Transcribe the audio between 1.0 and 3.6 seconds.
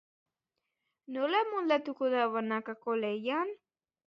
Nola moldatuko da banakako lehian?